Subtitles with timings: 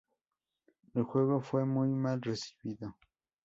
[0.95, 2.95] El juego fue muy mal recibido.